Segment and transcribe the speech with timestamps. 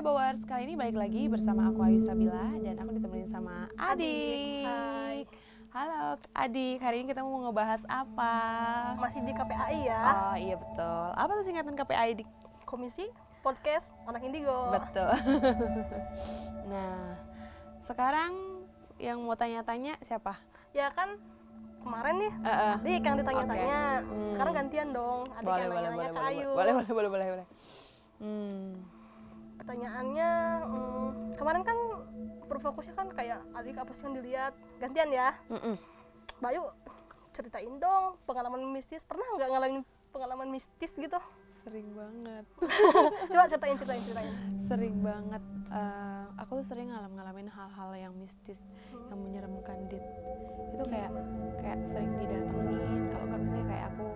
[0.00, 4.64] Hebawars, kali ini balik lagi bersama aku Ayu Sabila dan aku ditemenin sama Adik.
[4.64, 5.28] Hai.
[5.76, 8.32] Halo Adik, hari ini kita mau ngebahas apa?
[8.96, 10.00] Masih di KPAI ya.
[10.00, 11.04] Oh iya betul.
[11.12, 12.28] Apa tuh singkatan KPI Dik?
[12.64, 13.12] Komisi
[13.44, 14.72] Podcast Anak Indigo.
[14.72, 15.12] Betul.
[16.72, 17.20] nah,
[17.84, 18.64] sekarang
[18.96, 20.40] yang mau tanya-tanya siapa?
[20.72, 21.20] Ya kan
[21.84, 22.74] kemarin nih Eh, eh.
[22.80, 23.80] Adik yang ditanya-tanya.
[24.00, 24.08] Oke.
[24.16, 24.30] Hmm.
[24.32, 25.28] Sekarang gantian dong.
[25.28, 26.48] Adik Boleh, yang boleh, nanya-nanya boleh, ke boleh, Ayu.
[26.56, 27.46] boleh, boleh, boleh, boleh, boleh.
[28.24, 28.99] Hmm.
[29.60, 30.30] Pertanyaannya
[30.64, 31.78] hmm, kemarin kan
[32.48, 34.52] berfokusnya kan kayak Adik apa sih yang dilihat?
[34.80, 35.36] Gantian ya.
[35.52, 35.76] Mm-mm.
[36.40, 36.64] Bayu
[37.36, 39.04] ceritain dong pengalaman mistis.
[39.04, 41.20] Pernah nggak ngalamin pengalaman mistis gitu?
[41.60, 42.44] Sering banget.
[43.36, 44.32] Coba ceritain ceritain ceritain.
[44.70, 48.62] sering banget eh, aku tuh sering ngalam ngalamin hal-hal yang mistis
[49.10, 50.02] yang menyeramkan dit
[50.70, 51.10] itu kayak
[51.58, 54.06] kayak sering didatengin kalau nggak misalnya kayak aku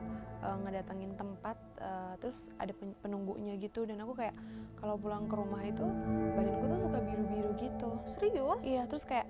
[0.44, 4.36] eh, ngedatengin tempat eh, terus ada pen- penunggunya gitu dan aku kayak
[4.76, 5.84] kalau pulang ke rumah itu
[6.30, 8.62] badanku tuh suka biru-biru gitu Serius?
[8.62, 9.24] iya terus kayak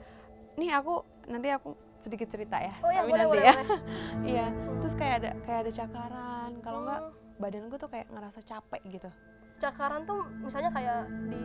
[0.55, 3.45] nih aku nanti aku sedikit cerita ya Oh ya tapi boleh nanti boleh.
[3.45, 3.81] ya boleh.
[4.25, 7.41] iya terus kayak ada kayak ada cakaran kalau nggak Hmm.
[7.41, 9.11] badanku tuh kayak ngerasa capek gitu
[9.55, 11.43] Cakaran tuh misalnya kayak di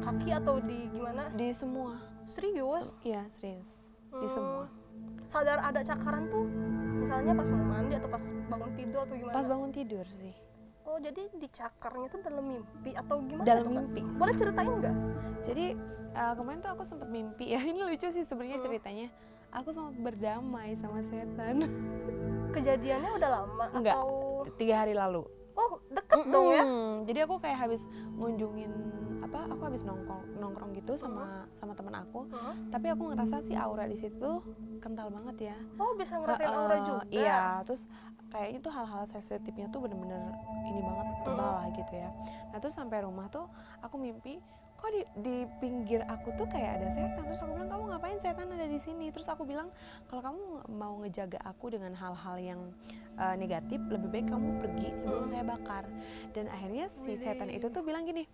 [0.00, 1.30] kaki atau di gimana?
[1.30, 2.90] di semua Serius?
[2.92, 3.70] Sem- Iya serius
[4.12, 4.26] di Hmm.
[4.28, 4.64] semua.
[5.26, 6.46] Sadar ada cakaran tuh
[7.00, 9.34] misalnya pas mau mandi atau pas bangun tidur atau gimana?
[9.34, 10.34] Pas bangun tidur sih.
[10.82, 13.46] Oh jadi dicakarnya tuh dalam mimpi atau gimana?
[13.46, 14.00] Dalam tuh, mimpi.
[14.02, 14.16] sih.
[14.16, 14.96] Boleh ceritain nggak?
[15.40, 15.64] Jadi
[16.10, 18.66] eh, kemarin tuh aku sempat mimpi ya ini lucu sih sebenarnya Hmm.
[18.66, 19.08] ceritanya.
[19.50, 21.66] Aku sempat berdamai sama setan.
[22.54, 23.94] Kejadiannya udah lama Enggak.
[23.94, 24.46] atau?
[24.54, 25.22] Tiga hari lalu.
[25.52, 26.64] Oh deket dong ya?
[27.04, 27.82] Jadi aku kayak habis
[28.14, 28.70] ngunjungin
[29.30, 29.46] apa?
[29.54, 32.26] Aku habis nongkrong nongkrong gitu sama sama teman aku.
[32.26, 32.54] Heeh.
[32.74, 34.42] Tapi aku ngerasa si aura di situ tuh
[34.82, 35.56] kental banget ya.
[35.78, 37.02] Oh bisa ngerasain aura Heeh, juga?
[37.14, 37.86] Iya, terus
[38.34, 40.34] kayaknya tuh hal-hal sensitifnya tuh bener-bener
[40.66, 42.10] ini banget tebal lah gitu ya.
[42.50, 43.46] Nah terus sampai rumah tuh
[43.78, 44.42] aku mimpi
[44.80, 48.48] kok di, di pinggir aku tuh kayak ada setan terus aku bilang kamu ngapain setan
[48.48, 49.68] ada di sini terus aku bilang
[50.08, 50.40] kalau kamu
[50.72, 52.60] mau ngejaga aku dengan hal-hal yang
[53.20, 55.84] eh, negatif lebih baik kamu pergi sebelum saya bakar
[56.32, 58.24] dan akhirnya si setan itu tuh bilang gini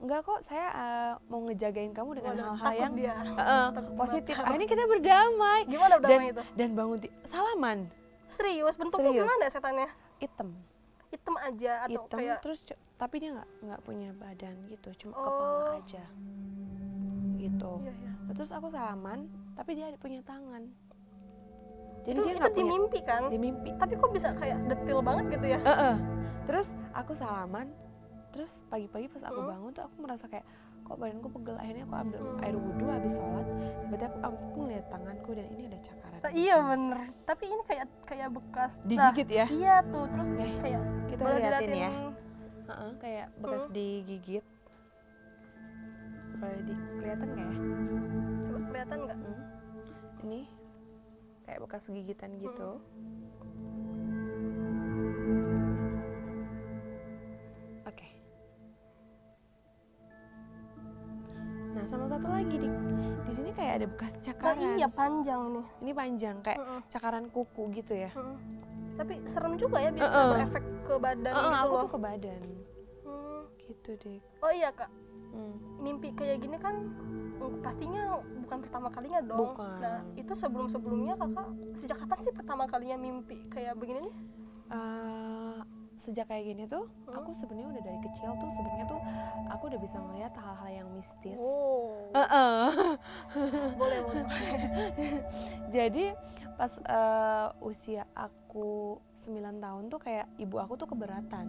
[0.00, 3.14] enggak kok saya eh, mau ngejagain kamu dengan hal-hal yang dia.
[3.76, 4.48] Takut positif bakar.
[4.48, 6.42] akhirnya kita berdamai Gimana udah dan itu?
[6.54, 7.78] dan bangun salaman
[8.24, 9.22] Serius bentuknya Serius.
[9.22, 9.88] gimana ya setannya?
[10.16, 10.48] hitam
[11.06, 12.38] Hitam aja atau hitam kayak?
[12.40, 12.60] terus
[12.94, 15.24] tapi dia nggak nggak punya badan gitu cuma Oh.
[15.26, 16.04] kepala aja
[17.36, 18.12] gitu Iya, iya.
[18.20, 19.18] Nah, terus aku salaman
[19.52, 20.64] tapi dia punya tangan
[22.00, 23.22] jadi Itu, dia nggak punya mimpi kan?
[23.26, 25.60] di mimpi Tapi kok bisa kayak detail banget gitu ya?
[25.60, 25.94] Heeh.
[26.42, 27.68] terus aku salaman
[28.30, 29.50] terus pagi-pagi pas aku Hmm.
[29.50, 30.46] bangun tuh aku merasa kayak
[30.80, 33.46] kok badanku pegel akhirnya aku ambil air wudhu habis sholat
[33.80, 36.98] tiba-tiba aku, aku ngeliat tanganku dan ini ada cakaran Nah, iya bener.
[37.22, 38.72] Tapi ini kayak kayak bekas.
[38.78, 40.04] Nah, digigit ya Iya tuh.
[40.04, 41.90] Terus Nih, kayak kita boleh liatin ya
[42.68, 43.72] Heeh, kayak bekas Hmm.
[43.72, 44.44] digigit
[46.36, 47.56] boleh di kelihatan nggak ya
[48.42, 49.18] Coba kelihatan nggak?
[49.18, 49.40] Hmm.
[50.20, 50.40] ini
[51.42, 53.39] kayak bekas gigitan gitu oke
[61.80, 62.68] nah sama satu lagi di
[63.20, 65.62] di sini kayak ada bekas Nah, cakaran iya panjang ini.
[65.80, 66.80] ini panjang kayak Heeh.
[66.86, 68.36] cakaran kuku gitu ya Heeh.
[68.92, 70.28] Tapi serem juga ya bisa Heeh.
[70.28, 71.80] berefek ke badan Heeh, gitu aku loh.
[71.80, 72.42] tuh ke badan
[73.00, 73.40] Hmm.
[73.58, 74.92] gitu deh Oh iya kak,
[75.32, 75.56] Hmm.
[75.78, 76.84] mimpi kayak gini kan
[77.40, 78.12] mm, pastinya
[78.44, 79.56] bukan pertama kalinya dong.
[79.56, 79.80] Bukan.
[79.80, 84.14] Nah itu sebelum sebelumnya kakak sejak kapan sih pertama kalinya mimpi kayak begini nih?
[84.68, 85.58] Eh,
[86.00, 89.00] sejak kayak gini tuh aku sebenarnya udah dari kecil tuh sebenarnya tuh
[89.46, 92.64] aku udah bisa melihat hal-hal yang mistis Oh, Heeh.
[93.76, 94.24] boleh boleh.
[95.76, 96.04] Jadi
[96.60, 101.46] pas eh, usia aku 9 tahun tuh kayak ibu aku tuh keberatan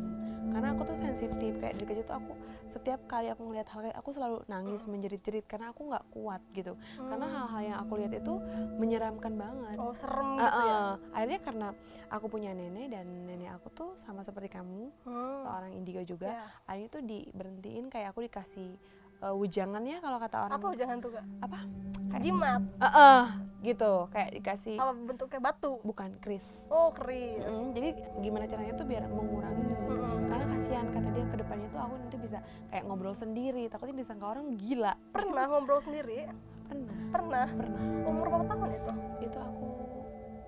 [0.48, 2.32] karena aku tuh sensitif kayak dari kecil tuh aku
[2.66, 6.80] setiap kali aku ngeliat hal kayak aku selalu nangis menjerit-jerit karena aku nggak kuat gitu
[7.02, 8.40] karena hal-hal yang aku lihat itu
[8.78, 10.72] menyeramkan banget Oh serem Eh, gitu ya?
[10.72, 11.68] eh, akhirnya karena
[12.08, 15.44] aku punya nenek dan nenek aku tuh sama seperti kamu Hmm.
[15.44, 16.46] seorang indigo juga Ya.
[16.66, 18.72] akhirnya tuh diberhentiin kayak aku dikasih
[19.20, 21.26] eh, wujangan ya kalau kata orang Apa jangan tuh kak?
[21.42, 21.60] apa
[22.08, 22.62] Kayak- Jimat.
[22.78, 23.24] Eh, eh,
[23.62, 25.78] gitu kayak dikasih Apa bentuknya batu?
[25.82, 27.46] bukan kris Oh keris.
[27.54, 30.18] Mm, jadi gimana caranya tuh biar mengurangi Mm-mm.
[30.26, 32.38] karena kasihan kata dia ke depannya tuh aku nanti bisa
[32.68, 36.26] kayak ngobrol sendiri takutnya disangka orang gila Pernah ngobrol sendiri?
[36.66, 37.46] pernah Pernah.
[37.52, 38.92] pernah Umur berapa tahun itu?
[39.22, 39.66] itu aku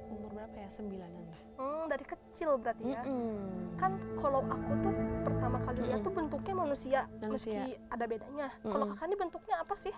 [0.10, 3.04] umur berapa ya sembilanan lah Hmm, dari kecil berarti ya?
[3.04, 3.77] Mm-mm.
[3.77, 6.07] kan kalau aku tuh pertama kali lihat Mm-mm.
[6.07, 7.62] tuh bentuknya manusia, Manusia.
[7.62, 8.48] meski ada bedanya.
[8.60, 8.92] Kalau Mm-mm.
[8.92, 9.94] kakak ini bentuknya apa sih?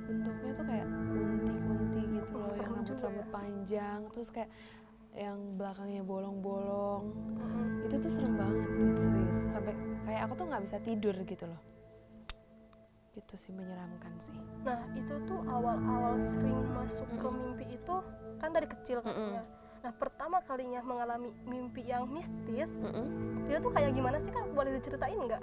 [0.00, 0.86] bentuknya tuh kayak
[2.62, 3.32] yang rambut-rambut ya.
[3.32, 4.50] panjang terus kayak
[5.16, 7.04] yang belakangnya bolong-bolong
[7.40, 7.86] Mm-mm.
[7.88, 9.74] itu tuh serem banget serius sampai
[10.06, 11.60] kayak aku tuh nggak bisa tidur gitu loh
[13.18, 17.94] itu sih menyeramkan sih Nah, itu tuh awal-awal sering masuk ke mimpi itu
[18.38, 19.42] kan dari kecil katanya.
[19.82, 23.42] Nah, pertama kalinya mengalami mimpi yang mistis, Mm-mm.
[23.42, 24.54] itu tuh kayak gimana sih Kak?
[24.54, 25.42] Boleh diceritain nggak?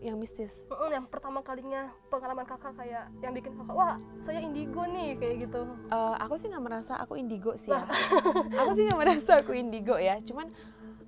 [0.00, 0.64] Yang mistis.
[0.66, 5.36] Mm-mm, yang pertama kalinya pengalaman Kakak kayak yang bikin Kakak, "Wah, saya indigo nih." kayak
[5.44, 5.60] gitu.
[5.86, 7.84] Eh, aku sih nggak merasa aku indigo sih ya.
[8.60, 10.16] Aku sih nggak merasa aku indigo ya.
[10.20, 10.48] Cuman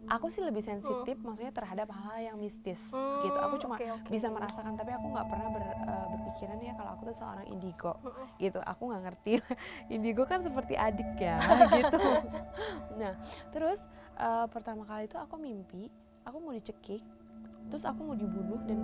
[0.05, 2.81] aku sih lebih sensitif maksudnya terhadap hal-hal yang mistis
[3.23, 3.39] gitu.
[3.39, 4.09] Aku Hmm, cuma oke, oke.
[4.09, 7.93] bisa merasakan tapi aku nggak pernah ber- eh, berpikiran ya kalau aku tuh seorang indigo
[8.03, 8.27] Mm-mm.
[8.37, 8.61] gitu.
[8.61, 9.33] Aku nggak ngerti.
[9.95, 11.41] Indigo kan seperti adik ya
[11.79, 12.09] gitu.
[12.99, 13.15] Nah
[13.51, 13.81] terus
[14.17, 15.89] eh, pertama kali itu aku mimpi
[16.23, 17.01] aku mau dicekik
[17.73, 18.79] terus aku mau dibunuh dan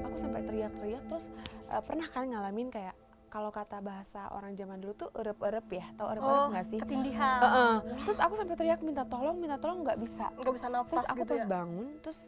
[0.00, 1.26] aku sampai teriak-teriak terus
[1.66, 2.94] eh, pernah kan ngalamin kayak
[3.28, 7.40] kalau kata bahasa orang zaman dulu tuh erep-erep ya tau erep-erep Oh, nggak sih ketindihan.
[7.42, 7.74] Heeh.
[8.00, 11.18] terus aku sampai teriak minta tolong minta tolong nggak bisa Nggak bisa terus nafas aku
[11.18, 11.46] gitu pas ya.
[11.46, 12.18] bangun terus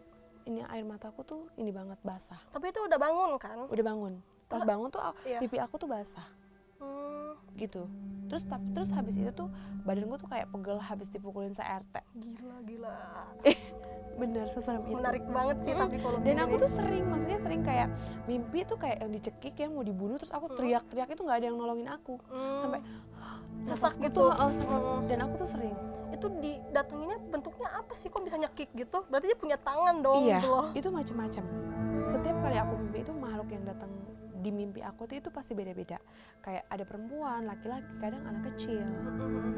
[0.43, 3.65] ini air mataku tuh ini banget basah Tapi itu udah bangun kan?
[3.65, 5.39] udah bangun pas Terus- bangun tuh ah, Iya.
[5.39, 6.27] pipi aku tuh basah
[6.77, 7.85] Hmm, gitu
[8.27, 9.49] terus tapi terus habis itu tuh
[9.83, 12.97] badanku tuh kayak pegel habis dipukulin se-RT gila gila.
[14.21, 14.95] bener seserem itu.
[14.95, 15.83] Menarik banget sih Mm-mm.
[15.83, 17.89] tapi kalau dan aku tuh sering maksudnya sering kayak
[18.25, 20.57] mimpi tuh kayak yang dicekik ya mau dibunuh terus aku Hmm.
[20.57, 22.15] teriak-teriak itu nggak ada yang nolongin aku.
[22.27, 22.81] Hmm, sampai
[23.61, 24.21] sesak gitu.
[24.21, 25.03] tuh, heeh, sampai- Mm.
[25.07, 25.77] dan aku tuh sering.
[26.11, 28.09] Itu didatanginnya bentuknya apa sih?
[28.09, 29.05] Kok bisa nyekik gitu?
[29.07, 30.67] Berarti dia punya tangan dong iya gitu loh.
[30.73, 31.45] itu macam-macam
[32.03, 33.91] setiap kali aku mimpi itu makhluk yang datang
[34.41, 36.01] di mimpi aku tuh itu pasti beda-beda.
[36.41, 38.81] Kayak ada perempuan laki-laki kadang anak kecil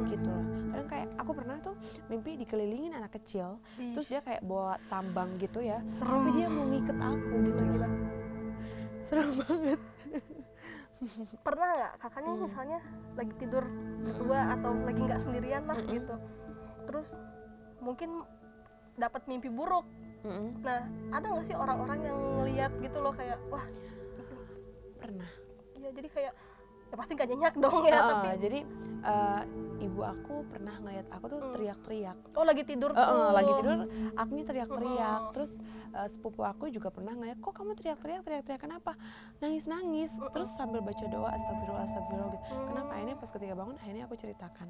[0.04, 0.44] gitu loh.
[0.68, 1.74] Kadang kayak aku pernah tuh
[2.06, 6.10] mimpi dikelilingin anak kecil Ih, terus dia kayak bawa tambang gitu ya serem.
[6.18, 7.92] tapi dia mau ngiket aku gitu gila, loh
[9.02, 9.80] serem banget.
[11.46, 12.42] Pernah nggak kakaknya Hmm.
[12.42, 12.78] misalnya
[13.14, 13.64] lagi tidur
[14.02, 15.94] berdua atau lagi nggak sendirian lah Mm-mm.
[15.94, 16.14] gitu
[16.82, 17.14] terus
[17.78, 18.22] mungkin
[18.94, 19.86] dapat mimpi buruk.
[20.22, 20.62] Mm-mm.
[20.62, 23.66] nah ada nggak sih orang-orang yang ngeliat gitu loh kayak wah
[25.02, 25.30] pernah.
[25.74, 26.32] Ya jadi kayak
[26.92, 28.58] ya pasti gak nyenyak dong ya Heeh, tapi jadi
[29.02, 29.40] eh,
[29.82, 31.50] ibu aku pernah ngeliat aku tuh Hmm.
[31.50, 32.18] teriak-teriak.
[32.36, 33.32] Oh lagi tidur tuh.
[33.32, 33.78] lagi tidur
[34.14, 35.20] akunya teriak-teriak.
[35.24, 35.32] Mm-mm.
[35.32, 35.52] terus
[35.90, 38.92] eh, sepupu aku juga pernah ngeliat kok kamu teriak-teriak teriak-teriak kenapa?
[39.40, 40.20] Nangis-nangis.
[40.20, 40.30] Mm-mm.
[40.30, 42.44] terus sambil baca doa astagfirullah astagfirullah gitu.
[42.46, 42.66] Hmm.
[42.68, 42.90] kenapa?
[42.94, 44.68] Akhirnya pas ketika bangun akhirnya aku ceritakan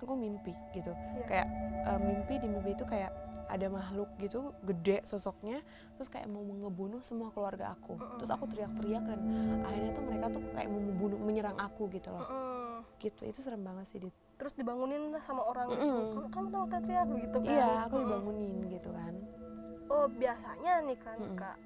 [0.00, 1.24] aku mimpi gitu Iya.
[1.26, 1.46] kayak
[1.84, 3.10] eh, mimpi di mimpi itu kayak
[3.48, 5.64] ada makhluk gitu gede sosoknya
[5.96, 9.20] terus kayak mau ngebunuh semua keluarga aku terus aku teriak-teriak dan
[9.64, 12.28] akhirnya tuh mereka tuh kayak mau membunuh menyerang aku gitu loh
[12.98, 14.12] gitu itu serem banget sih Dit.
[14.36, 16.28] terus dibangunin lah sama orang itu Mm-mm.
[16.28, 19.14] kamu kamu tahu teriak gitu kan iya aku dibangunin gitu kan
[19.88, 21.34] oh biasanya nih kan Mm-mm.
[21.34, 21.56] kak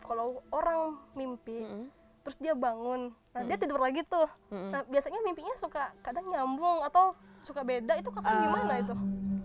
[0.00, 0.80] kalau orang
[1.12, 1.90] mimpi Mm-mm.
[2.22, 3.62] Terus dia bangun nah dia Mm-mm.
[3.62, 4.70] tidur lagi tuh Mm-mm.
[4.70, 8.94] nah biasanya mimpinya suka kadang nyambung atau suka beda itu kakak Eh, gimana itu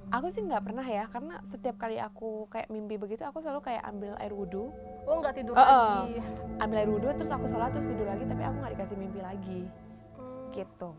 [0.07, 3.83] Aku sih nggak pernah ya, karena setiap kali aku kayak mimpi begitu, aku selalu kayak
[3.83, 4.71] ambil air wudhu,
[5.03, 5.67] oh nggak tidur Eh, eh.
[5.67, 6.15] lagi
[6.63, 9.67] ambil air wudhu, terus aku sholat terus tidur lagi, tapi aku nggak dikasih mimpi lagi,
[10.15, 10.95] Hmm, gitu.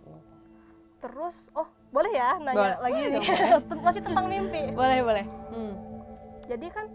[0.99, 2.77] terus oh boleh ya nanya Boleh.
[2.83, 3.27] lagi Boleh nih
[3.87, 5.25] masih tentang mimpi Boleh boleh.
[5.49, 5.73] Hmm.
[6.45, 6.87] jadi kan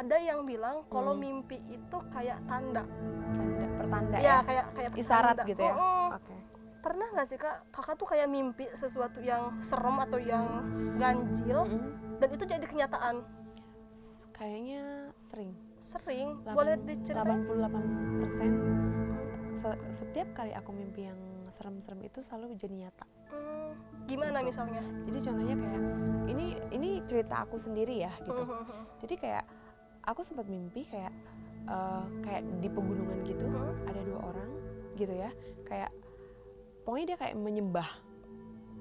[0.00, 1.20] ada yang bilang kalau Hmm.
[1.20, 2.88] mimpi itu kayak tanda
[3.30, 5.70] Tanda, pertanda ya ya, kayak kayak isyarat gitu ya.
[5.70, 6.06] Mm-mm.
[6.12, 6.34] Oke.
[6.80, 10.64] pernah nggak sih kak kakak tuh kayak mimpi sesuatu yang serem atau yang
[10.96, 12.16] ganjil Mm-mm.
[12.16, 13.20] dan itu jadi kenyataan
[13.86, 14.82] S- Kayaknya
[15.20, 15.52] sering.
[15.78, 17.84] sering Delapan- boleh diceritain 88
[18.18, 18.50] persen.
[19.90, 23.04] setiap kali aku mimpi yang serem-serem itu selalu jadi nyata.
[23.28, 23.76] Hmm,
[24.06, 24.48] gimana Gitu.
[24.48, 25.82] misalnya Jadi contohnya kayak
[26.26, 28.40] ini ini cerita aku sendiri ya gitu.
[28.40, 29.44] Hmm, hmm, jadi kayak
[30.04, 31.12] aku sempat mimpi kayak
[31.68, 33.88] eh, kayak di pegunungan gitu hmm.
[33.88, 34.50] ada dua orang
[34.96, 35.30] gitu ya.
[35.64, 35.90] Kayak
[36.84, 37.88] pokoknya dia kayak menyembah.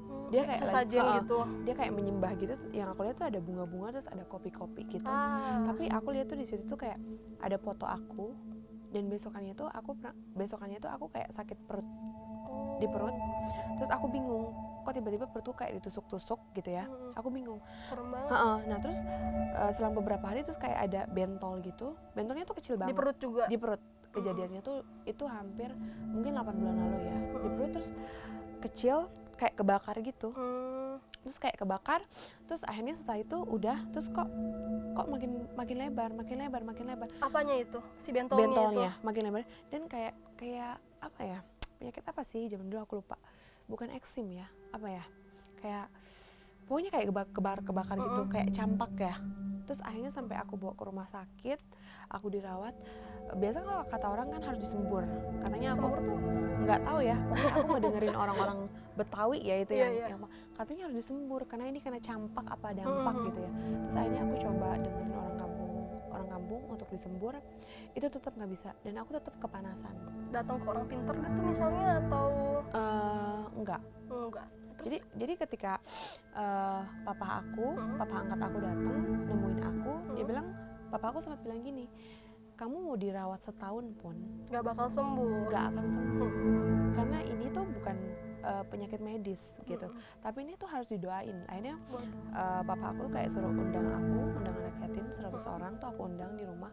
[0.10, 1.38] Hmm, Dia kayak sesajen lagi- gitu.
[1.70, 2.54] dia kayak menyembah gitu.
[2.74, 5.10] Yang aku lihat tuh ada bunga-bunga terus ada kopi-kopi gitu.
[5.10, 5.70] Ah.
[5.70, 6.98] Tapi aku lihat tuh di situ tuh kayak
[7.40, 8.34] ada foto aku
[8.90, 9.94] dan besokannya tuh aku
[10.34, 11.86] besokannya tuh aku kayak sakit perut
[12.82, 13.14] di perut.
[13.78, 14.50] Terus aku bingung
[14.84, 16.88] kok tiba-tiba perut tuh kayak ditusuk-tusuk gitu ya.
[16.88, 17.60] Hmm, aku bingung.
[17.84, 18.32] Serem banget.
[18.32, 19.00] Heeh, nah terus
[19.56, 21.96] eh, selang beberapa hari terus kayak ada bentol gitu.
[22.16, 22.94] Bentolnya tuh kecil banget.
[22.94, 23.44] di perut juga?
[23.48, 23.82] Di perut.
[24.10, 25.70] Kejadiannya tuh itu hampir
[26.10, 27.18] mungkin 8 bulan lalu ya.
[27.40, 27.90] Di perut terus
[28.60, 28.98] kecil
[29.40, 30.36] kayak kebakar gitu.
[30.36, 32.02] Hmm, terus kayak kebakar
[32.48, 34.28] terus akhirnya setelah itu udah terus kok
[34.98, 37.08] kok makin makin lebar makin lebar makin lebar.
[37.24, 37.80] Apanya itu?
[37.96, 39.44] Si bentolnya, bentolnya makin lebar.
[39.72, 41.40] Dan kayak kayak apa ya?
[41.80, 42.52] Penyakit apa sih?
[42.52, 43.16] Zaman dulu aku lupa
[43.70, 45.04] bukan eksim ya apa ya
[45.62, 45.88] kayak
[46.66, 49.16] pokoknya kayak keba- kebar kebakar gitu kayak campak ya.
[49.66, 51.60] Terus akhirnya sampai aku bawa ke rumah sakit
[52.10, 52.74] aku dirawat
[53.30, 55.06] biasa kalau kata orang kan harus disembur.
[55.46, 56.18] Katanya aku tuh?
[56.60, 58.60] nggak tahu ya pokoknya aku ngedengerin orang-orang
[58.94, 60.08] Betawi ya itu Iya, yang, iya.
[60.12, 60.22] yang
[60.54, 63.28] katanya harus disembur karena ini kena campak apa dampak Mm-mm.
[63.32, 63.52] gitu ya.
[63.88, 65.72] Terus akhirnya aku coba dengerin orang kampung
[66.12, 67.34] orang kampung untuk disembur
[67.96, 68.70] itu tetap nggak bisa.
[68.84, 69.96] Dan aku tetap kepanasan.
[70.30, 72.28] Datang ke orang pinter gitu misalnya atau?
[72.70, 75.72] Eh, enggak enggak terus jadi jadi ketika
[76.32, 77.98] eh, papa aku Hmm.
[77.98, 80.30] papa angkat aku datang nemuin aku dia Hmm.
[80.30, 80.48] bilang
[80.88, 81.86] papa aku sempat bilang gini
[82.56, 84.16] kamu mau dirawat setahun pun
[84.48, 86.92] nggak bakal sembuh nggak akan sembuh Hmm.
[86.94, 87.98] karena ini tuh bukan
[88.40, 90.00] eh, penyakit medis gitu Hmm.
[90.22, 91.76] tapi ini tuh harus didoain akhirnya
[92.32, 95.56] eh, papa aku kayak suruh undang aku undang anak yatim 100 Hmm.
[95.56, 96.72] orang tuh aku undang di rumah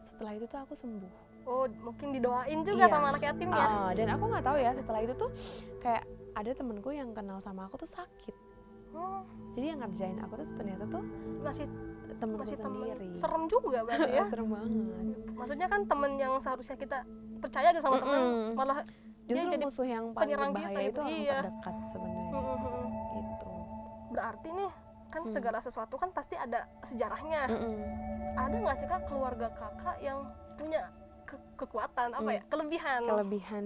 [0.00, 1.12] setelah itu tuh aku sembuh
[1.44, 2.92] oh mungkin didoain juga Iya.
[2.92, 5.30] sama anak yatim ya Ah, dan aku nggak tahu ya setelah itu tuh
[5.78, 8.36] kayak ada temenku yang kenal sama aku tuh sakit
[8.90, 9.22] Hmm,
[9.54, 10.98] jadi yang ngerjain aku tuh ternyata tuh
[11.40, 11.70] masih
[12.18, 14.70] temenku masih temen sendiri serem juga berarti ya serem banget
[15.30, 16.98] maksudnya kan temen yang seharusnya kita
[17.38, 18.50] percaya gitu sama teman Mm-mm.
[18.52, 18.82] malah
[19.24, 21.38] justru jadi musuh yang paling penyerang kita berbahaya itu, itu orang iya.
[21.38, 22.86] terdekat sebenarnya Hmm, hmm, hmm.
[23.14, 23.48] gitu
[24.10, 24.70] berarti nih
[25.06, 25.32] kan Hmm.
[25.32, 27.74] segala sesuatu kan pasti ada sejarahnya Mm-mm.
[28.34, 30.18] ada nggak sih kak keluarga kakak yang
[30.54, 30.82] punya
[31.30, 32.34] ke- kekuatan apa Hmm.
[32.34, 33.00] ya kelebihan.
[33.04, 33.64] Kelebihan.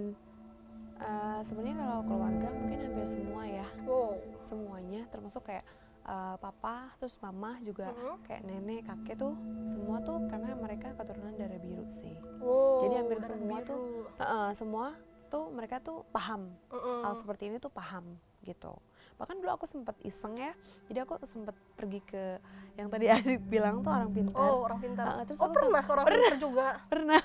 [0.95, 3.67] Eh, sebenarnya kalau keluarga mungkin hampir semua ya.
[3.83, 4.15] Wow.
[4.43, 5.65] Semuanya termasuk kayak
[6.03, 8.15] eh, papa terus mama juga Mhm.
[8.23, 9.33] kayak nenek kakek tuh
[9.65, 12.13] semua tuh karena mereka keturunan darah biru sih.
[12.37, 13.65] Wow Jadi hampir semua biru.
[13.65, 14.93] tuh- Heeh, semua
[15.25, 16.53] tuh mereka tuh paham.
[16.69, 17.01] Mm-mm.
[17.01, 18.05] hal seperti ini tuh paham
[18.39, 18.69] gitu.
[19.15, 20.53] Bahkan dulu aku sempet iseng ya
[20.85, 22.37] jadi aku sempet pergi ke
[22.75, 24.37] yang tadi Adit bilang tuh orang pintar.
[24.37, 25.05] Oh orang pintar.
[25.09, 26.67] Ah, terus oh aku pernah ke orang pintar juga?
[26.93, 27.21] Pernah.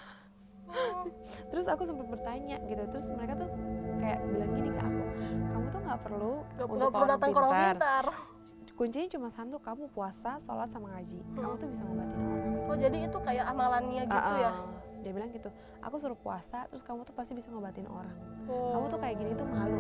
[1.49, 3.49] Terus aku sempet bertanya gitu terus mereka tuh
[3.97, 5.03] kayak bilang gini ke aku
[5.47, 8.07] kamu tuh nggak perlu nggak untuk perlu datang ke orang pintar.
[8.73, 11.21] kuncinya cuma satu kamu puasa sholat sama ngaji.
[11.35, 11.61] Kamu Hmm.
[11.61, 12.65] tuh bisa ngobatin orang.
[12.65, 14.50] Oh jadi itu kayak amalannya gitu Ah, ya?
[14.50, 14.65] Ah.
[15.00, 15.49] dia bilang gitu
[15.81, 18.17] aku suruh puasa terus kamu tuh pasti bisa ngobatin orang.
[18.47, 18.73] Oh.
[18.73, 19.77] kamu tuh kayak gini tuh malu.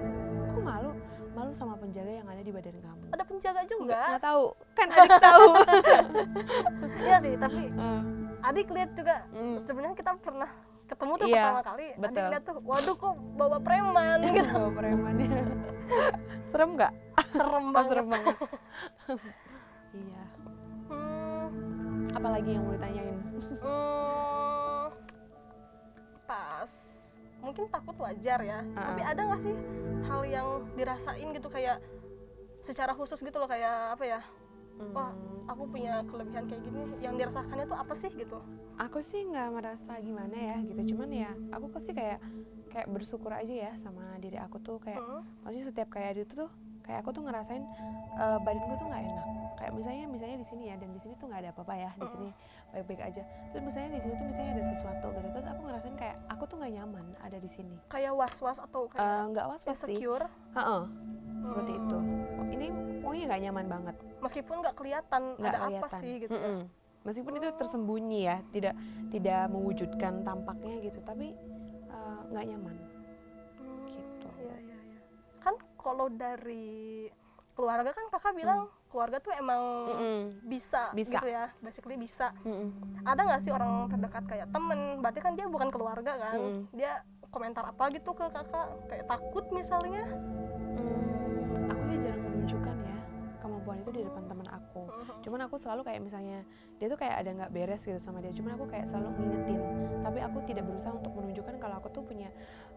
[0.46, 0.90] Kok malu?
[1.30, 3.02] Malu sama penjaga yang ada di badan kamu.
[3.08, 4.00] Ada penjaga juga?
[4.10, 4.44] Nggak tahu.
[4.74, 5.48] Kan adik tahu.
[7.00, 8.02] Iya sih tapi Ah,
[8.44, 9.56] adik lihat juga mm.
[9.58, 10.50] sebenarnya kita pernah
[10.90, 12.26] ketemu tuh Iya, pertama kali betul.
[12.28, 14.18] lihat tuh waduh kok bawa preman?
[14.26, 14.50] Gitu.
[14.50, 15.30] Bawa premannya
[16.50, 16.92] serem nggak?
[17.30, 17.88] Serem Oh, banget.
[17.88, 18.36] serem banget.
[19.90, 20.22] Iya.
[20.86, 21.46] Hmm,
[22.10, 23.18] apalagi yang mau ditanyain?
[23.58, 24.86] Hmm,
[26.24, 26.72] pas.
[27.40, 28.62] Mungkin takut wajar ya.
[28.74, 29.54] Ah, tapi ada nggak sih
[30.04, 31.82] hal yang dirasain gitu kayak
[32.60, 34.20] secara khusus gitu loh kayak apa ya
[34.90, 38.38] wah Hmm, aku punya kelebihan kayak gini yang dirasakannya tuh apa sih gitu?
[38.78, 40.94] Aku sih nggak merasa gimana ya gitu.
[40.94, 42.22] Cuman ya aku pasti kayak
[42.68, 44.78] kayak bersyukur aja ya sama diri aku tuh.
[44.78, 47.62] Kayak Hmm, maksudnya setiap kayak itu tuh kayak aku tuh ngerasain
[48.12, 49.26] eh, badan gue tuh nggak enak.
[49.56, 52.06] Kayak misalnya misalnya di sini ya dan di sini tuh nggak ada apa-apa ya di
[52.08, 52.28] sini
[52.70, 53.22] baik-baik aja.
[53.50, 55.28] Terus misalnya di sini tuh misalnya ada sesuatu gitu.
[55.30, 57.76] Terus aku ngerasain kayak aku tuh nggak nyaman ada di sini.
[57.86, 59.92] Kayak was-was atau Eh, kayak nggak was was sih.
[59.92, 60.24] insecure?
[60.54, 60.82] Heeh,
[61.42, 61.80] seperti Hmm.
[61.82, 61.98] itu
[62.50, 62.66] ini
[63.00, 66.40] pokoknya nggak nyaman banget meskipun nggak kelihatan nggak ada apa kelihatan sih gitu ya.
[66.40, 66.58] Mm-mm.
[67.00, 68.74] meskipun itu tersembunyi ya tidak
[69.08, 71.32] tidak mewujudkan tampaknya gitu tapi
[71.86, 72.76] eh, nggak nyaman
[73.56, 74.26] Hmm, Gitu.
[74.38, 74.98] iya, iya, iya.
[75.38, 77.08] kan kalau dari
[77.52, 80.18] keluarga kan kakak bilang keluarga tuh emang Mm-mm.
[80.42, 81.14] bisa, Bisa.
[81.14, 82.72] gitu ya basically bisa Mm-mm.
[83.04, 86.66] ada nggak sih orang terdekat kayak temen berarti kan dia bukan keluarga kan Mm-mm.
[86.72, 90.02] dia komentar apa gitu ke kakak kayak takut misalnya
[93.90, 94.86] itu di depan teman aku.
[94.86, 95.22] Mhm.
[95.26, 96.46] cuman aku selalu kayak misalnya
[96.78, 98.30] dia tuh kayak ada nggak beres gitu sama dia.
[98.30, 99.60] Cuman aku kayak selalu ngingetin.
[100.00, 102.30] Tapi aku tidak berusaha untuk menunjukkan kalau aku tuh punya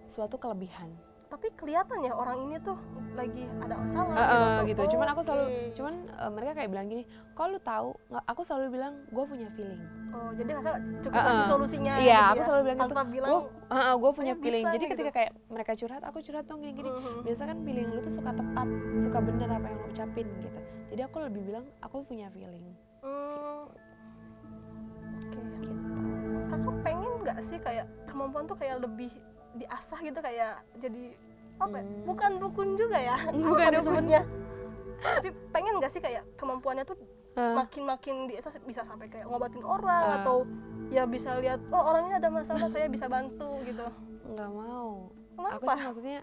[0.10, 0.92] suatu kelebihan
[1.34, 2.78] tapi kelihatan ya orang ini tuh
[3.12, 4.82] lagi ada masalah eh, atau- gitu.
[4.88, 5.74] Cuman aku selalu oke.
[5.74, 7.90] cuman eh, mereka kayak bilang gini kalau lu tahu?
[8.24, 9.82] Aku selalu bilang gue punya feeling.
[10.10, 11.26] Oh jadi kakak cukup eh.
[11.28, 12.86] kasih solusinya Iya, gitu aku ya, selalu bilang gitu.
[12.88, 13.42] tanpa bilang gue
[13.96, 14.62] gue punya "Saya feeling.
[14.62, 15.18] bisa jadi nih," ketika gitu.
[15.18, 17.22] kayak mereka curhat aku curhat dong gini gini Mhm.
[17.24, 20.60] biasa kan feeling lu tuh suka tepat suka bener apa yang lu ucapin gitu.
[20.88, 22.66] Jadi aku lebih bilang aku punya feeling.
[23.02, 23.66] Hmm,
[25.20, 25.40] oke.
[25.60, 26.02] Gitu.
[26.48, 29.10] Kakak pengen nggak sih kayak kemampuan tuh kayak lebih
[29.54, 31.04] diasah gitu kayak jadi
[31.62, 31.84] apa ya?
[31.86, 32.04] Hmm.
[32.04, 34.22] bukan dukun juga ya Bukan disebutnya
[35.04, 36.96] tapi pengen nggak sih kayak kemampuannya tuh
[37.34, 40.16] makin-makin diasah bisa sampai kayak ngobatin orang Ah.
[40.22, 40.46] atau
[40.94, 43.84] ya bisa lihat oh orang ini ada masalah saya bisa bantu gitu.
[44.30, 45.10] Nggak mau.
[45.34, 45.74] Aku kenapa?
[45.74, 46.20] sih maksudnya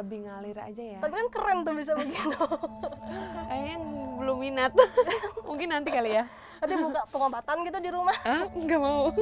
[0.00, 1.00] lebih ngalir aja ya.
[1.04, 2.40] Tapi kan keren tuh bisa begitu.
[3.48, 3.76] Kayaknya
[4.18, 4.72] belum minat.
[5.48, 6.24] Mungkin nanti kali ya.
[6.64, 8.16] Nanti buka pengobatan gitu di rumah.
[8.56, 9.12] Nggak mau.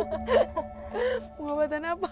[1.36, 2.10] Pengobatan apa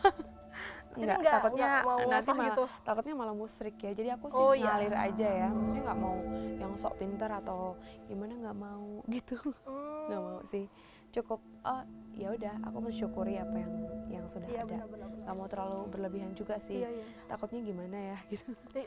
[0.97, 2.65] Jadi nggak- takutnya nggak mau nanti malah, gitu?
[2.81, 3.91] takutnya malah musrik ya.
[3.93, 4.67] Jadi aku sih Oh, iya.
[4.69, 5.49] ngalir aja ya.
[5.49, 6.17] Maksudnya nggak mau
[6.55, 7.75] yang sok pinter atau
[8.05, 9.37] gimana nggak mau gitu.
[9.65, 10.65] Hmm, nggak mau sih
[11.15, 11.83] cukup oh
[12.15, 13.73] ya udah aku mensyukuri apa yang
[14.07, 14.87] yang sudah iya ada.
[14.87, 16.79] nggak mau terlalu berlebihan juga sih.
[16.79, 17.05] Iya iya.
[17.27, 18.45] Takutnya gimana ya gitu.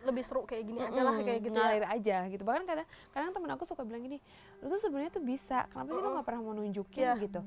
[0.07, 2.43] Lebih seru kayak gini aja lah kayak gitu ngalir ya aja gitu.
[2.47, 4.17] Bahkan kadang kadang temen aku suka bilang gini
[4.59, 7.03] lu tuh sebenarnya tuh bisa kenapa sih lu nggak pernah mau nunjukin?
[7.03, 7.13] Iya.
[7.19, 7.41] gitu.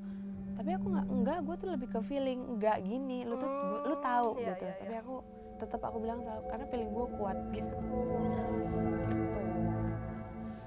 [0.51, 3.95] Tapi aku nggak enggak gue tuh lebih ke feeling enggak gini lu tuh Hmm, lu
[3.97, 4.65] tahu iya, gitu.
[4.67, 5.01] iya, tapi iya.
[5.01, 5.15] aku
[5.57, 7.75] tetap aku bilang selalu karena feeling gue kuat gitu.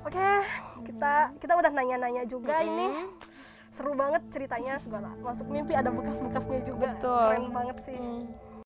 [0.04, 0.28] Oke
[0.84, 2.68] kita kita udah nanya-nanya juga Mm-mm.
[2.68, 2.86] ini
[3.74, 7.26] seru banget ceritanya segala masuk mimpi ada bekas-bekasnya juga Betul.
[7.34, 8.22] keren banget sih Mm.